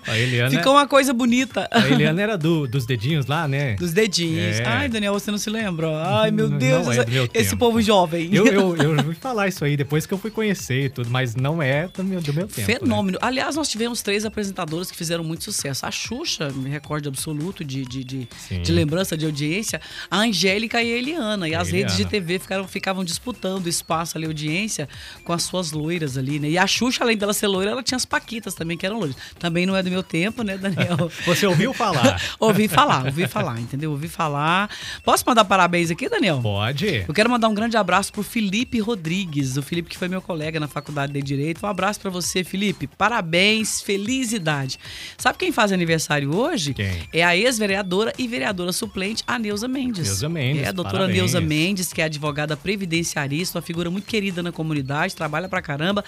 A 0.07 0.19
Eliana, 0.19 0.51
ficou 0.51 0.73
uma 0.73 0.87
coisa 0.87 1.13
bonita. 1.13 1.69
A 1.71 1.89
Eliana 1.89 2.21
era 2.21 2.39
do, 2.39 2.67
dos 2.67 2.87
dedinhos 2.87 3.27
lá, 3.27 3.47
né? 3.47 3.75
Dos 3.75 3.93
dedinhos. 3.93 4.61
É. 4.61 4.65
Ai, 4.65 4.89
Daniel, 4.89 5.13
você 5.13 5.31
não 5.31 5.39
se 5.39 5.51
lembra? 5.51 5.89
Ai, 6.05 6.31
meu 6.31 6.49
Deus, 6.49 6.87
não 6.87 6.93
é 6.93 6.97
esse, 6.99 7.31
esse 7.35 7.57
povo 7.57 7.81
jovem. 7.81 8.31
Eu, 8.33 8.47
eu, 8.47 8.77
eu 8.77 9.05
fui 9.05 9.15
falar 9.15 9.49
isso 9.49 9.65
aí 9.65 9.77
depois 9.77 10.07
que 10.07 10.15
eu 10.15 10.19
fui 10.19 10.31
conhecer 10.31 10.85
e 10.87 10.89
tudo, 10.89 11.11
mas 11.11 11.35
não 11.35 11.63
é 11.63 11.89
do 11.89 12.05
meu, 12.05 12.21
do 12.21 12.33
meu 12.33 12.47
tempo. 12.47 12.61
Né? 12.61 12.79
Fenômeno. 12.79 13.19
Né? 13.21 13.27
Aliás, 13.27 13.57
nós 13.57 13.69
tivemos 13.69 14.03
três 14.03 14.25
apresentadoras 14.25 14.91
que 14.91 14.97
fizeram 14.97 15.25
muito 15.25 15.45
sucesso. 15.45 15.87
A 15.87 15.91
Xuxa, 15.91 16.51
me 16.51 16.69
recorde 16.69 17.09
absoluto 17.09 17.65
de, 17.65 17.85
de, 17.85 18.05
de, 18.05 18.29
de 18.63 18.73
lembrança 18.73 18.90
de 19.17 19.25
audiência, 19.25 19.81
a 20.11 20.19
Angélica 20.19 20.83
e 20.83 20.93
a 20.93 20.97
Eliana. 20.97 21.49
E 21.49 21.55
A 21.55 21.61
as 21.61 21.69
Eliana. 21.69 21.91
redes 21.91 21.97
de 21.97 22.05
TV 22.11 22.39
ficaram, 22.39 22.67
ficavam 22.67 23.05
disputando 23.05 23.67
espaço 23.67 24.19
ali, 24.19 24.27
audiência, 24.27 24.89
com 25.25 25.33
as 25.33 25.43
suas 25.43 25.73
loiras 25.73 26.17
ali, 26.19 26.39
né? 26.39 26.51
E 26.51 26.59
a 26.59 26.67
Xuxa, 26.67 27.05
além 27.05 27.17
dela 27.17 27.33
ser 27.33 27.47
loira, 27.47 27.71
ela 27.71 27.83
tinha 27.83 27.97
as 27.97 28.05
Paquitas 28.05 28.55
também, 28.55 28.77
que 28.77 28.85
eram 28.85 28.99
loiras. 28.99 29.17
Também 29.39 29.65
não 29.67 29.77
é 29.77 29.83
do 29.83 29.91
meu 29.91 30.03
tempo, 30.03 30.43
né, 30.43 30.59
Daniel? 30.59 31.11
Você 31.25 31.47
ouviu 31.47 31.73
falar? 31.73 32.21
ouvi 32.39 32.69
falar, 32.69 33.07
ouvi 33.07 33.27
falar, 33.27 33.61
entendeu? 33.61 33.91
Ouvi 33.91 34.09
falar. 34.09 34.71
Posso 35.05 35.25
mandar 35.27 35.45
parabéns 35.45 35.91
aqui, 35.91 36.09
Daniel? 36.09 36.41
Pode. 36.43 37.05
Eu 37.07 37.15
quero 37.15 37.31
mandar 37.31 37.49
um 37.49 37.55
grande 37.55 37.77
abraço 37.77 38.13
pro 38.13 38.23
Felipe 38.23 38.79
Rodrigues, 38.81 39.57
o 39.57 39.63
Felipe 39.63 39.89
que 39.89 39.97
foi 39.99 40.09
meu 40.09 40.21
colega 40.21 40.59
na 40.59 40.69
faculdade 40.69 41.13
de 41.13 41.23
Direito. 41.23 41.65
Um 41.65 41.69
abraço 41.69 42.01
pra 42.01 42.11
você, 42.11 42.43
Felipe. 42.43 42.87
Parabéns, 42.87 43.81
felicidade. 43.81 44.79
Sabe 45.17 45.39
quem 45.39 45.53
faz 45.53 45.71
aniversário 45.73 46.35
hoje? 46.35 46.75
Quem? 46.75 47.09
É 47.13 47.23
a 47.23 47.37
ex-vereadora 47.37 48.13
e 48.19 48.27
vereadora 48.27 48.70
suplente, 48.73 49.23
a 49.27 49.39
Neuza 49.39 49.67
Mendes. 49.69 50.07
Neuza 50.07 50.29
Mendes, 50.29 50.63
É 50.63 50.69
a 50.69 50.73
doutora 50.73 50.99
parabéns. 50.99 51.17
Neuza 51.19 51.41
Mendes, 51.41 51.93
que 51.93 52.01
é 52.01 52.05
advogada 52.05 52.57
previdenciarista, 52.57 53.59
uma 53.59 53.63
figura 53.63 53.91
muito 53.91 54.05
querida 54.07 54.43
na 54.43 54.53
comunidade, 54.53 55.15
trabalha 55.15 55.49
pra 55.49 55.61
caramba. 55.63 56.05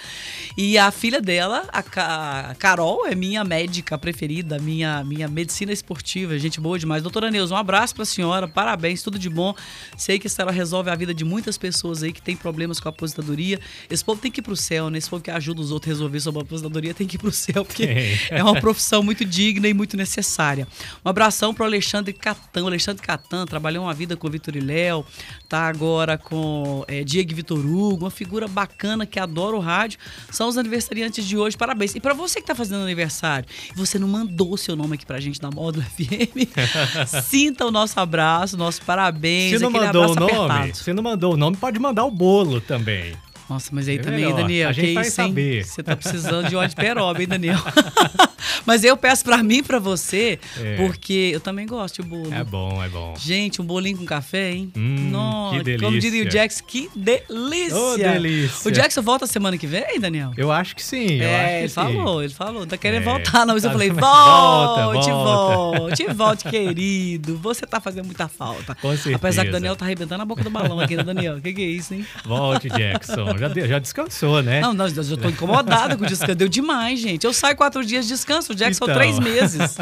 E 0.57 0.77
a 0.79 0.91
filha 0.91 1.21
dela, 1.21 1.69
a, 1.73 1.83
Ca- 1.83 2.49
a 2.51 2.55
Carol, 2.55 3.07
é 3.07 3.15
minha 3.15 3.45
médica 3.45 3.97
preferida, 3.99 4.59
minha, 4.59 5.03
minha 5.05 5.29
medicina 5.29 5.73
esportiva, 5.73 6.39
gente 6.39 6.61
boa 6.61 6.79
demais. 6.79 7.03
Doutora 7.03 7.31
Neuza, 7.31 7.55
um 7.55 7.57
abraço 7.57 7.95
pra 7.95 8.05
senhora, 8.05 8.47
parabéns, 8.49 9.03
tudo 9.03 9.19
de 9.19 9.29
bom. 9.29 9.55
Sei 9.97 10.19
que 10.19 10.27
a 10.27 10.31
senhora 10.31 10.53
resolve 10.53 10.91
a 10.91 10.95
vida 10.95 11.15
de 11.15 11.25
muitas 11.25 11.57
pessoas 11.59 12.03
aí 12.03 12.13
que 12.13 12.23
tem 12.23 12.37
problemas 12.37 12.81
com 12.81 12.89
a 12.89 12.91
aposentadoria. 12.91 13.61
Esse 13.91 14.05
povo 14.05 14.21
tem 14.21 14.31
que 14.31 14.41
ir 14.41 14.43
pro 14.43 14.57
céu, 14.57 14.91
né? 14.91 14.99
Esse 14.99 15.09
povo 15.11 15.23
que 15.23 15.31
ajuda 15.31 15.61
os 15.61 15.71
outros 15.71 15.91
a 15.91 15.93
resolver 15.93 16.21
sobre 16.21 16.41
a 16.41 16.43
aposentadoria 16.43 16.95
tem 16.95 17.07
que 17.07 17.17
ir 17.17 17.19
pro 17.19 17.31
céu, 17.33 17.65
porque 17.65 17.87
Tem. 17.87 18.19
é 18.31 18.43
uma 18.43 18.61
profissão 18.61 19.03
muito 19.03 19.25
digna 19.25 19.69
e 19.69 19.75
muito 19.75 19.97
necessária. 19.97 20.67
Um 21.05 21.09
abração 21.09 21.53
pro 21.55 21.65
Alexandre 21.65 22.13
Catan. 22.53 22.65
O 22.65 22.67
Alexandre 22.67 23.03
Catan 23.03 23.47
trabalhou 23.47 23.85
uma 23.85 23.95
vida 23.95 24.17
com 24.17 24.27
o 24.27 24.31
Vitor 24.31 24.55
e 24.55 24.61
Léo, 24.61 25.05
tá 25.49 25.67
agora 25.67 26.19
com 26.19 26.85
é, 26.87 27.03
Diego 27.03 27.35
Vitor 27.35 27.59
Hugo, 27.59 28.05
uma 28.05 28.11
figura 28.11 28.47
bacana 28.47 29.07
que 29.07 29.19
adora 29.19 29.57
o 29.57 29.61
rádio. 29.61 29.99
São 30.31 30.49
os 30.49 30.59
aniversariantes 30.59 31.27
de 31.27 31.37
hoje, 31.37 31.57
parabéns. 31.57 31.95
E 31.95 32.01
pra 32.01 32.13
você 32.13 32.41
que 32.41 32.47
tá 32.47 32.55
fazendo 32.55 32.83
aniversário, 32.83 33.49
você 33.75 33.99
não 33.99 34.09
mandou 34.09 34.53
o 34.53 34.59
seu 34.59 34.77
nome 34.77 34.95
aqui 34.95 35.07
pra 35.07 35.19
gente 35.19 35.41
na 35.43 35.51
Módulo 35.51 35.85
FM, 35.97 36.49
sinta 37.25 37.67
o 37.67 37.71
nosso 37.71 37.99
abraço, 37.99 38.57
nosso 38.57 38.83
parabéns, 38.83 39.57
Se 39.59 39.63
não 39.63 39.71
mandou 39.71 40.11
o 40.11 40.15
nome, 40.15 40.33
apertado. 40.33 40.77
se 40.77 40.93
não 40.93 41.03
mandou 41.03 41.35
o 41.35 41.37
nome, 41.37 41.57
pode 41.57 41.79
mandar 41.79 42.05
o 42.05 42.11
bolo 42.11 42.61
também. 42.61 43.15
Nossa, 43.49 43.71
mas 43.73 43.89
aí 43.89 43.97
É 43.97 43.99
também, 44.01 44.21
melhor. 44.25 44.37
Daniel, 44.37 44.69
A 44.69 44.73
gente 44.73 44.87
que 44.89 44.95
vai 44.95 45.07
isso, 45.07 45.21
hein? 45.21 45.29
saber. 45.29 45.65
Você 45.65 45.83
tá 45.83 45.97
precisando 45.97 46.49
de 46.49 46.57
óleo 46.57 46.69
de 46.69 46.77
peroba, 46.77 47.21
hein, 47.21 47.29
Daniel? 47.29 47.59
mas 48.65 48.83
eu 48.85 48.97
peço 48.97 49.25
pra 49.25 49.43
mim 49.43 49.59
e 49.59 49.63
pra 49.63 49.79
você, 49.79 50.39
É. 50.59 50.77
porque 50.77 51.31
eu 51.35 51.41
também 51.41 51.67
gosto 51.67 52.03
de 52.03 52.09
bolo. 52.09 52.33
É 52.33 52.43
bom, 52.45 52.83
é 52.83 52.89
bom. 52.89 53.15
Gente, 53.19 53.61
um 53.61 53.65
bolinho 53.65 53.99
com 53.99 54.05
café, 54.05 54.53
hein? 54.53 54.73
Hum, 54.77 55.11
Nossa, 55.11 55.63
que 55.65 55.79
como 55.79 55.99
diria 55.99 56.23
o 56.23 56.25
delícia. 56.25 56.31
Jackson, 56.41 56.65
que 56.67 56.91
delícia! 56.97 57.77
Ô, 57.77 57.97
delícia. 57.97 58.69
O 58.69 58.73
Jackson 58.73 59.03
volta 59.03 59.27
semana 59.27 59.59
que 59.59 59.67
vem, 59.67 60.01
Daniel? 60.01 60.33
Eu 60.37 60.51
acho 60.51 60.75
que 60.75 60.83
sim. 60.83 61.17
Eu 61.21 61.29
é, 61.29 61.37
acho 61.37 61.49
que 61.53 61.59
ele 61.61 61.69
sim. 61.69 61.75
falou, 61.75 62.23
ele 62.23 62.33
falou, 62.33 62.67
tá 62.67 62.77
querendo 62.77 63.03
É, 63.03 63.05
voltar, 63.05 63.45
não, 63.47 63.55
mas 63.55 63.65
eu 63.65 63.71
tá- 63.71 63.75
falei, 63.75 63.91
Volta, 64.03 64.85
volte, 64.85 65.11
volta. 65.11 65.79
volte, 65.79 66.07
volte, 66.15 66.49
querido, 66.49 67.37
você 67.37 67.67
tá 67.67 67.81
fazendo 67.81 68.07
muita 68.07 68.29
falta. 68.29 68.75
Com 68.77 68.91
certeza. 68.95 69.17
Apesar 69.17 69.43
que 69.43 69.49
o 69.51 69.53
Daniel 69.53 69.77
tá 69.77 69.85
arrebentando 69.85 70.23
a 70.23 70.25
boca 70.25 70.43
do 70.43 70.51
balão 70.51 70.81
aqui, 70.81 70.97
né, 70.97 71.03
Daniel? 71.03 71.41
Que 71.41 71.53
que 71.53 71.63
é 71.63 71.67
isso, 71.67 71.95
hein? 71.95 72.07
Volte, 72.25 72.69
Jackson. 72.69 73.32
Já, 73.39 73.49
de- 73.49 73.69
já 73.69 73.79
descansou, 73.79 74.43
né? 74.43 74.61
Não, 74.61 74.73
não, 74.75 74.87
eu 74.89 75.03
já 75.03 75.17
tô 75.17 75.29
incomodada 75.29 75.97
com 75.97 76.05
o 76.05 76.07
descanso. 76.07 76.35
Deu 76.35 76.49
demais, 76.49 77.01
gente. 77.01 77.25
Eu 77.25 77.33
saio 77.33 77.57
quatro 77.57 77.85
dias 77.85 78.07
de 78.07 78.13
descanso, 78.13 78.53
o 78.53 78.55
Jackson 78.55 78.85
Então. 78.85 78.95
três 78.97 79.19
meses. 79.19 79.77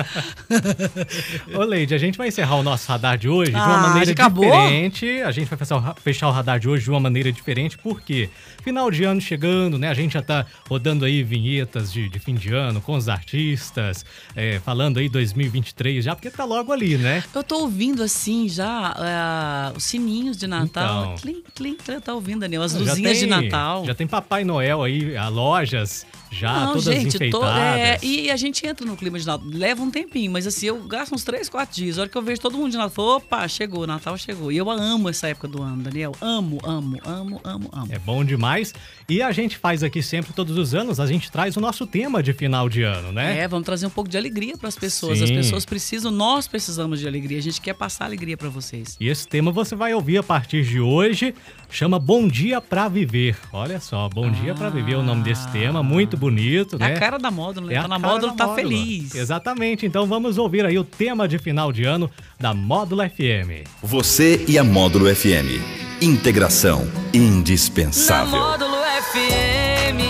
Ô, 1.55 1.63
Leide, 1.65 1.95
a 1.95 1.99
gente 1.99 2.17
vai 2.19 2.29
encerrar 2.29 2.57
o 2.57 2.63
nosso 2.63 2.89
radar 2.89 3.17
de 3.19 3.29
hoje 3.29 3.51
de 3.51 3.57
Ah, 3.57 3.67
uma 3.67 3.79
maneira 3.89 4.07
já 4.07 4.13
acabou? 4.13 4.45
diferente. 4.45 5.07
A 5.23 5.31
gente 5.31 5.49
vai 5.49 5.59
fechar 6.03 6.29
o, 6.29 6.31
radar 6.33 6.59
de 6.59 6.69
hoje 6.69 6.85
de 6.85 6.91
uma 6.91 7.01
maneira 7.01 7.31
diferente, 7.33 7.77
porque 7.79 8.29
final 8.63 8.91
de 8.91 9.05
ano 9.05 9.21
chegando, 9.21 9.79
né? 9.79 9.89
A 9.89 9.95
gente 9.95 10.13
já 10.15 10.23
tá 10.23 10.47
rodando 10.69 11.05
aí 11.05 11.23
vinhetas 11.23 11.93
de, 11.93 12.09
de 12.09 12.19
fim 12.19 12.35
de 12.35 12.53
ano 12.55 12.81
com 12.81 12.95
os 12.95 13.09
artistas, 13.09 14.05
é, 14.35 14.61
falando 14.65 14.99
aí 14.99 15.09
2023 15.09 16.05
já, 16.05 16.15
porque 16.15 16.31
tá 16.31 16.45
logo 16.45 16.73
ali, 16.73 16.97
né? 16.97 17.23
Eu 17.35 17.43
tô 17.43 17.61
ouvindo 17.61 18.03
assim 18.03 18.49
já 18.49 18.95
ah, 18.97 19.73
os 19.77 19.85
sininhos 19.85 20.37
de 20.37 20.47
Natal. 20.47 21.05
Então. 21.05 21.15
Clim, 21.21 21.43
clim, 21.55 21.77
clim. 21.77 22.01
Tá 22.01 22.15
ouvindo, 22.15 22.41
Daniel? 22.41 22.63
As 22.63 22.73
luzinhas 22.75 23.19
de 23.19 23.27
tem- 23.27 23.29
Natal. 23.43 23.85
Já 23.85 23.95
tem 23.95 24.07
Papai 24.07 24.45
Noel 24.45 24.83
aí, 24.83 25.17
a 25.17 25.29
lojas 25.29 26.07
já 26.31 26.61
Não, 26.61 26.69
todas 26.69 26.85
gente, 26.85 27.17
enfeitadas. 27.17 27.57
é, 27.57 27.99
e 28.03 28.31
a 28.31 28.37
gente 28.37 28.65
entra 28.65 28.87
no 28.87 28.97
clima 28.97 29.19
de 29.19 29.27
Natal. 29.27 29.47
Leva 29.47 29.83
um 29.83 29.91
tempinho, 29.91 30.31
mas 30.31 30.47
assim, 30.47 30.67
eu 30.67 30.81
gasto 30.85 31.13
uns 31.13 31.25
3, 31.25 31.49
4 31.49 31.75
dias. 31.75 31.99
A 31.99 32.03
hora 32.03 32.11
que 32.11 32.17
eu 32.17 32.23
vejo 32.23 32.41
todo 32.41 32.57
mundo 32.57 32.71
de 32.71 32.77
Natal, 32.77 33.05
opa, 33.05 33.47
chegou, 33.49 33.87
Natal 33.87 34.17
chegou. 34.17 34.53
E 34.53 34.57
eu 34.57 34.71
amo 34.71 35.09
essa 35.09 35.29
época 35.29 35.49
do 35.49 35.61
ano, 35.61 35.83
Daniel. 35.83 36.15
Amo, 36.21 36.59
amo, 36.63 36.99
amo, 37.05 37.41
amo, 37.43 37.71
amo. 37.73 37.93
É 37.93 37.99
bom 37.99 38.25
demais. 38.25 38.73
E 39.09 39.21
a 39.21 39.33
gente 39.33 39.57
faz 39.57 39.83
aqui 39.83 40.03
sempre, 40.03 40.33
todos 40.33 40.57
os 40.57 40.73
anos, 40.73 41.01
a 41.01 41.07
gente 41.07 41.31
traz 41.33 41.57
o 41.57 41.61
nosso 41.61 41.85
tema 41.85 42.23
de 42.23 42.33
final 42.33 42.69
de 42.69 42.85
ano, 42.85 43.11
né? 43.11 43.41
É, 43.41 43.49
vamos 43.49 43.67
trazer 43.67 43.87
um 43.87 43.91
pouco 43.91 44.09
de 44.09 44.17
alegria 44.17 44.57
para 44.57 44.69
as 44.69 44.77
pessoas. 44.77 45.21
As 45.21 45.29
Sim. 45.29 45.35
pessoas 45.35 45.65
precisam, 45.65 46.13
nós 46.13 46.47
precisamos 46.47 47.01
de 47.01 47.09
alegria. 47.09 47.39
A 47.39 47.43
gente 47.43 47.61
quer 47.61 47.75
passar 47.75 48.05
alegria 48.05 48.37
para 48.37 48.49
vocês. 48.49 48.97
E 49.01 49.09
esse 49.09 49.27
tema 49.27 49.51
você 49.51 49.75
vai 49.75 49.93
ouvir 49.95 50.19
a 50.19 50.23
partir 50.23 50.65
de 50.65 50.81
hoje. 50.81 51.35
Chama 51.69 51.99
Bom 51.99 52.29
Dia 52.29 52.61
Pra 52.61 52.89
Viver. 52.89 53.30
Olha 53.53 53.81
só, 53.81 54.09
Bom 54.09 54.31
Dia 54.31 54.55
Pra 54.55 54.69
Viver 54.69 54.93
é 54.93 54.97
o 54.97 55.03
nome 55.03 55.23
desse 55.23 55.47
tema. 55.49 55.83
Muito 55.83 56.17
bonito, 56.17 56.77
É 56.77 56.79
né? 56.79 56.95
a 56.95 56.99
cara 56.99 57.19
da 57.19 57.31
módulo, 57.31 57.67
né? 57.67 57.75
É 57.75 57.83
tá 57.83 57.89
na 57.89 57.99
módulo, 57.99 58.33
tá 58.35 58.47
Módulo. 58.47 58.69
feliz. 58.69 59.15
Exatamente. 59.15 59.85
Então 59.87 60.07
vamos 60.07 60.39
ouvir 60.39 60.65
aí 60.65 60.79
o 60.79 60.85
tema 60.85 61.27
de 61.29 61.39
final 61.39 61.73
de 61.73 61.85
ano 61.85 62.11
da 62.39 62.53
Módulo 62.55 63.03
FM. 63.03 63.67
Você 63.83 64.45
e 64.49 64.59
a 64.59 64.65
Módulo 64.65 65.07
FM. 65.15 65.61
Integração 66.03 66.89
indispensável. 67.13 68.39
Módulo 68.41 68.77
FM. 69.13 70.01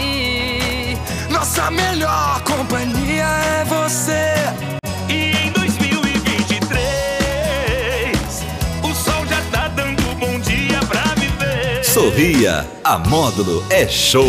Nossa 1.33 1.71
melhor 1.71 2.43
companhia 2.45 3.25
é 3.25 3.65
você. 3.65 4.20
Sorria, 11.93 12.65
a 12.85 12.99
Módulo 12.99 13.65
é 13.69 13.85
show. 13.89 14.25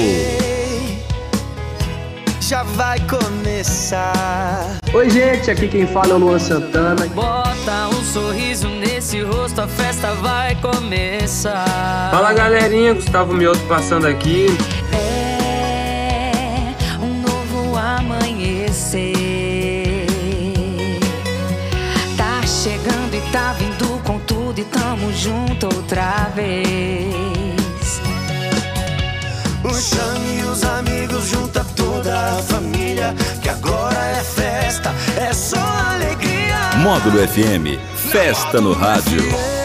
Já 2.39 2.63
vai 2.63 2.99
começar. 3.01 4.79
Oi, 4.91 5.07
gente, 5.11 5.51
aqui 5.51 5.67
quem 5.67 5.85
fala 5.85 6.09
é 6.09 6.13
o 6.15 6.17
Luan 6.17 6.39
Santana. 6.39 7.05
Bota 7.09 7.87
um 7.89 8.03
sorriso 8.03 8.67
nesse 8.67 9.21
rosto, 9.21 9.61
a 9.61 9.67
festa 9.67 10.11
vai 10.15 10.55
começar. 10.55 12.09
Fala 12.09 12.33
galerinha, 12.33 12.95
Gustavo 12.95 13.31
Mioto 13.31 13.61
passando 13.67 14.07
aqui. 14.07 14.47
É 14.91 16.73
um 16.99 17.21
novo 17.21 17.77
amanhecer. 17.77 19.11
Tá 22.17 22.41
chegando 22.41 23.13
e 23.13 23.21
tá 23.31 23.53
vindo 23.53 23.70
e 24.61 24.65
tamo 24.65 25.11
junto 25.13 25.65
outra 25.65 26.29
vez. 26.35 28.01
Chame 29.81 30.43
os 30.43 30.63
amigos, 30.63 31.27
junta 31.29 31.65
toda 31.75 32.37
a 32.37 32.43
família. 32.43 33.15
Que 33.41 33.49
agora 33.49 33.97
é 33.97 34.23
festa, 34.23 34.93
é 35.17 35.33
só 35.33 35.57
alegria. 35.57 36.77
Módulo 36.77 37.27
FM, 37.27 37.79
festa 37.95 38.61
no 38.61 38.73
rádio. 38.73 39.60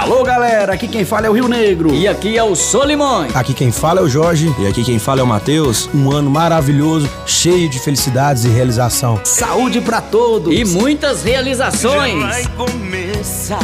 Alô 0.00 0.24
galera, 0.24 0.72
aqui 0.72 0.88
quem 0.88 1.04
fala 1.04 1.26
é 1.26 1.28
o 1.28 1.34
Rio 1.34 1.46
Negro. 1.46 1.92
E 1.94 2.08
aqui 2.08 2.38
é 2.38 2.42
o 2.42 2.56
Solimões. 2.56 3.36
Aqui 3.36 3.52
quem 3.52 3.70
fala 3.70 4.00
é 4.00 4.02
o 4.02 4.08
Jorge 4.08 4.50
e 4.58 4.66
aqui 4.66 4.82
quem 4.82 4.98
fala 4.98 5.20
é 5.20 5.22
o 5.22 5.26
Matheus. 5.26 5.90
Um 5.94 6.10
ano 6.10 6.30
maravilhoso, 6.30 7.06
cheio 7.26 7.68
de 7.68 7.78
felicidades 7.78 8.46
e 8.46 8.48
realização. 8.48 9.20
Saúde 9.24 9.78
pra 9.82 10.00
todos. 10.00 10.54
E 10.54 10.64
muitas 10.64 11.18
Já 11.18 11.24
realizações. 11.28 12.18
vai 12.18 12.46
começar. 12.56 13.58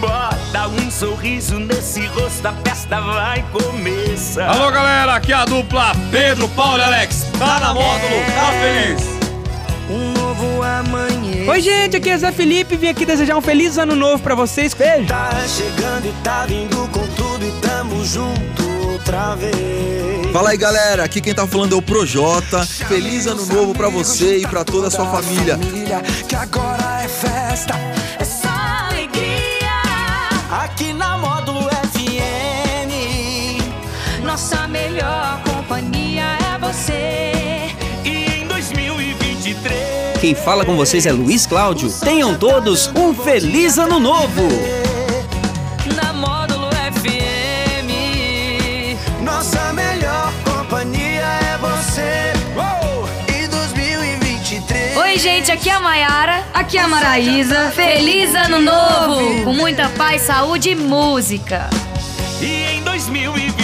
Bota 0.00 0.68
um 0.68 0.88
sorriso 0.88 1.58
nesse 1.58 2.06
rosto, 2.06 2.46
a 2.46 2.52
festa 2.64 3.00
vai 3.00 3.44
começar. 3.50 4.50
Alô 4.50 4.70
galera, 4.70 5.16
aqui 5.16 5.32
é 5.32 5.34
a 5.34 5.44
dupla 5.44 5.90
Pedro, 6.12 6.46
Paulo 6.50 6.78
e 6.78 6.82
Alex. 6.82 7.26
Tá 7.36 7.58
na 7.58 7.74
módulo, 7.74 8.22
tá 8.36 8.52
feliz? 8.52 9.02
Um 9.90 10.21
novo 10.32 10.62
amanhã. 10.62 11.50
Oi, 11.50 11.60
gente, 11.60 11.96
aqui 11.96 12.10
é 12.10 12.18
Zé 12.18 12.32
Felipe. 12.32 12.76
Vim 12.76 12.88
aqui 12.88 13.04
desejar 13.04 13.36
um 13.36 13.40
feliz 13.40 13.76
ano 13.78 13.94
novo 13.94 14.22
pra 14.22 14.34
vocês. 14.34 14.72
Beijo. 14.74 15.06
Tá 15.06 15.30
chegando 15.46 16.06
e 16.06 16.12
tá 16.24 16.46
vindo 16.46 16.76
com 16.90 17.06
tudo 17.08 17.44
e 17.46 17.52
tamo 17.60 18.04
junto 18.04 18.90
outra 18.90 19.34
vez. 19.34 20.32
Fala 20.32 20.50
aí 20.50 20.56
galera, 20.56 21.04
aqui 21.04 21.20
quem 21.20 21.34
tá 21.34 21.46
falando 21.46 21.74
é 21.74 21.78
o 21.78 21.82
Projota. 21.82 22.64
Feliz 22.64 23.26
ano 23.26 23.44
novo 23.46 23.74
pra 23.74 23.88
você 23.88 24.38
e 24.38 24.46
pra 24.46 24.64
toda 24.64 24.88
a 24.88 24.90
sua 24.90 25.06
família. 25.06 25.58
Que 26.26 26.34
agora 26.34 27.02
é 27.02 27.08
festa. 27.08 27.74
É 28.18 28.24
só 28.24 28.48
alegria. 28.88 29.82
aqui 30.50 30.92
na 30.94 31.11
Quem 40.22 40.36
fala 40.36 40.64
com 40.64 40.76
vocês 40.76 41.04
é 41.04 41.10
Luiz 41.10 41.46
Cláudio. 41.46 41.90
Tenham 41.98 42.38
todos 42.38 42.86
um 42.94 43.12
feliz 43.12 43.76
ano 43.76 43.98
novo. 43.98 44.46
Na 45.96 46.12
Módulo 46.12 46.68
FM. 46.70 47.90
Nossa 49.20 49.72
melhor 49.72 50.32
companhia 50.44 51.24
é 51.24 51.58
você. 51.58 52.32
Uou! 52.54 53.08
E 53.36 53.48
2023. 53.48 54.96
Oi, 54.96 55.18
gente, 55.18 55.50
aqui 55.50 55.68
é 55.68 55.72
a 55.72 55.80
Mayara. 55.80 56.44
Aqui 56.54 56.78
é 56.78 56.82
a 56.82 56.86
Maraísa. 56.86 57.72
Feliz 57.72 58.32
ano 58.32 58.60
novo! 58.60 59.42
Com 59.42 59.54
muita 59.54 59.88
paz, 59.88 60.22
saúde 60.22 60.70
e 60.70 60.76
música. 60.76 61.68
E 62.40 62.76
em 62.76 62.82
2023, 62.84 63.61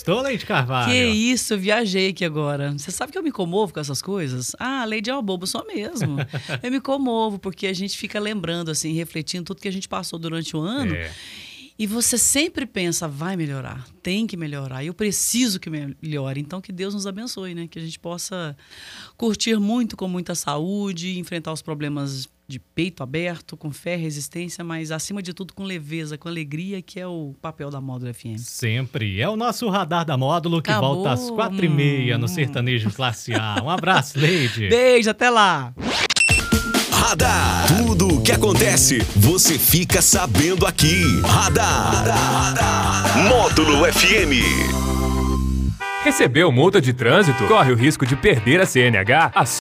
Gostou, 0.00 0.22
Leite 0.22 0.46
Carvalho? 0.46 0.90
Que 0.90 1.04
isso, 1.04 1.52
eu 1.52 1.58
viajei 1.58 2.08
aqui 2.08 2.24
agora. 2.24 2.72
Você 2.72 2.90
sabe 2.90 3.12
que 3.12 3.18
eu 3.18 3.22
me 3.22 3.30
comovo 3.30 3.74
com 3.74 3.80
essas 3.80 4.00
coisas? 4.00 4.56
Ah, 4.58 4.86
Lady 4.86 5.10
é 5.10 5.12
uma 5.12 5.20
bobo 5.20 5.46
só 5.46 5.62
mesmo. 5.66 6.16
eu 6.62 6.70
me 6.70 6.80
comovo 6.80 7.38
porque 7.38 7.66
a 7.66 7.72
gente 7.74 7.98
fica 7.98 8.18
lembrando, 8.18 8.70
assim, 8.70 8.94
refletindo 8.94 9.44
tudo 9.44 9.60
que 9.60 9.68
a 9.68 9.72
gente 9.72 9.86
passou 9.86 10.18
durante 10.18 10.56
o 10.56 10.60
ano. 10.60 10.94
É. 10.94 11.12
E 11.78 11.86
você 11.86 12.16
sempre 12.16 12.64
pensa, 12.64 13.06
vai 13.06 13.36
melhorar, 13.36 13.86
tem 14.02 14.26
que 14.26 14.36
melhorar, 14.36 14.84
eu 14.84 14.92
preciso 14.92 15.60
que 15.60 15.70
melhore. 15.70 16.40
Então, 16.40 16.60
que 16.60 16.72
Deus 16.72 16.94
nos 16.94 17.06
abençoe, 17.06 17.54
né? 17.54 17.66
Que 17.66 17.78
a 17.78 17.82
gente 17.82 17.98
possa 17.98 18.56
curtir 19.16 19.58
muito 19.58 19.96
com 19.96 20.08
muita 20.08 20.34
saúde, 20.34 21.18
enfrentar 21.18 21.52
os 21.52 21.62
problemas 21.62 22.28
de 22.50 22.58
peito 22.58 23.02
aberto, 23.02 23.56
com 23.56 23.70
fé, 23.70 23.94
resistência, 23.94 24.64
mas 24.64 24.90
acima 24.90 25.22
de 25.22 25.32
tudo 25.32 25.54
com 25.54 25.62
leveza, 25.62 26.18
com 26.18 26.28
alegria, 26.28 26.82
que 26.82 26.98
é 26.98 27.06
o 27.06 27.34
papel 27.40 27.70
da 27.70 27.80
Módulo 27.80 28.12
FM. 28.12 28.36
Sempre. 28.38 29.20
É 29.20 29.28
o 29.28 29.36
nosso 29.36 29.68
radar 29.68 30.04
da 30.04 30.16
módulo 30.16 30.60
que 30.60 30.70
Acabou. 30.70 30.96
volta 30.96 31.12
às 31.12 31.30
quatro 31.30 31.64
e 31.64 31.68
meia 31.68 32.18
no 32.18 32.26
Sertanejo 32.26 32.90
Classe 32.90 33.32
A. 33.32 33.62
Um 33.62 33.70
abraço, 33.70 34.18
Leide. 34.18 34.66
Beijo, 34.68 35.08
até 35.08 35.30
lá! 35.30 35.72
Radar. 36.90 37.66
Tudo 37.78 38.18
o 38.18 38.22
que 38.22 38.32
acontece, 38.32 38.98
você 39.16 39.58
fica 39.58 40.02
sabendo 40.02 40.66
aqui. 40.66 41.02
Radar. 41.22 43.28
Módulo 43.28 43.84
FM. 43.92 44.90
Recebeu 46.02 46.50
multa 46.50 46.80
de 46.80 46.94
trânsito? 46.94 47.46
Corre 47.46 47.72
o 47.72 47.76
risco 47.76 48.06
de 48.06 48.16
perder 48.16 48.58
a 48.58 48.64
CNH? 48.64 49.32